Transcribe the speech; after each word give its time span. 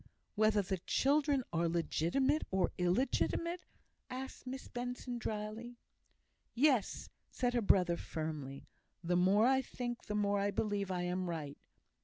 "Whether 0.33 0.63
the 0.63 0.79
children 0.79 1.43
are 1.53 1.69
legitimate 1.69 2.43
or 2.49 2.71
illegitimate?" 2.79 3.61
asked 4.09 4.47
Miss 4.47 4.67
Benson, 4.67 5.19
drily. 5.19 5.77
"Yes!" 6.55 7.09
said 7.29 7.53
her 7.53 7.61
brother, 7.61 7.97
firmly. 7.97 8.65
"The 9.03 9.15
more 9.15 9.45
I 9.45 9.61
think, 9.61 10.05
the 10.07 10.15
more 10.15 10.39
I 10.39 10.49
believe 10.49 10.89
I 10.89 11.03
am 11.03 11.29
right. 11.29 11.59